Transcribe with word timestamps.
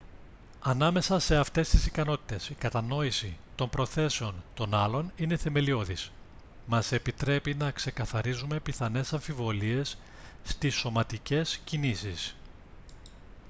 ανάμεσα 0.61 1.19
σε 1.19 1.35
αυτές 1.35 1.69
τις 1.69 1.85
ικανότητες 1.85 2.49
η 2.49 2.53
κατανόηση 2.53 3.37
των 3.55 3.69
προθέσεων 3.69 4.33
των 4.53 4.73
άλλων 4.73 5.11
είναι 5.17 5.37
θεμελιώδης 5.37 6.11
μας 6.65 6.91
επιτρέπει 6.91 7.53
να 7.53 7.71
ξεκαθαρίζουμε 7.71 8.59
πιθανές 8.59 9.13
αμφιβολίες 9.13 9.97
στις 10.43 10.75
σωματικές 10.75 11.59
κινήσεις 11.63 12.35